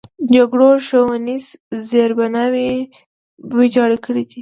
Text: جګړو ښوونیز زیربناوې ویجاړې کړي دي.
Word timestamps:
جګړو 0.33 0.69
ښوونیز 0.87 1.45
زیربناوې 1.87 2.71
ویجاړې 3.55 3.97
کړي 4.05 4.23
دي. 4.31 4.39